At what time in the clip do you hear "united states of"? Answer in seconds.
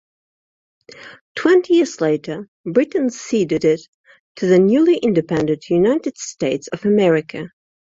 5.69-6.85